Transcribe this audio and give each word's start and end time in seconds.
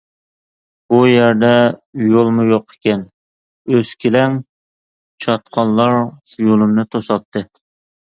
بۇ 0.93 1.01
يەردە 1.09 1.51
يولمۇ 2.05 2.47
يوق 2.53 2.75
ئىكەن، 2.77 3.05
ئۆسكىلەڭ 3.77 4.43
چاتقاللار 5.29 6.03
يولۇمنى 6.51 6.91
توساتتى. 6.95 7.49